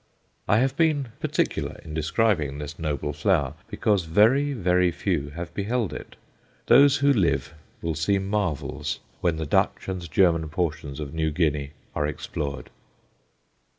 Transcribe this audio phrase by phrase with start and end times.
[0.47, 5.93] I have been particular in describing this noble flower, because very, very few have beheld
[5.93, 6.15] it.
[6.65, 11.73] Those who live will see marvels when the Dutch and German portions of New Guinea
[11.93, 12.71] are explored.